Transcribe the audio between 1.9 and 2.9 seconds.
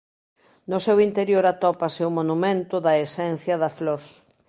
o Monumento